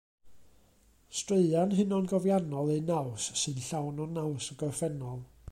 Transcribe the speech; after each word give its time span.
Straeon 1.19 1.75
hunangofiannol 1.79 2.73
eu 2.77 2.81
naws 2.89 3.29
sy'n 3.43 3.63
llawn 3.67 4.05
o 4.07 4.11
naws 4.17 4.51
y 4.53 4.61
gorffennol. 4.65 5.25